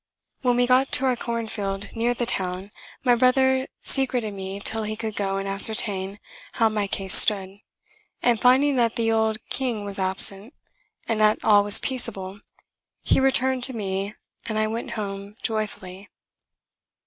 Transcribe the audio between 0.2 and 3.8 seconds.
When we got to a cornfield near the town, my brother